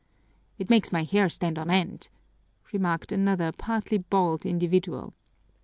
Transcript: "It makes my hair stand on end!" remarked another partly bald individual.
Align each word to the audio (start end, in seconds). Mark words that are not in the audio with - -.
"It 0.57 0.71
makes 0.71 0.91
my 0.91 1.03
hair 1.03 1.29
stand 1.29 1.59
on 1.59 1.69
end!" 1.69 2.09
remarked 2.73 3.11
another 3.11 3.51
partly 3.51 3.99
bald 3.99 4.47
individual. 4.47 5.13